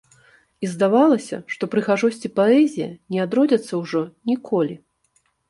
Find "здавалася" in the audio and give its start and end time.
0.69-1.37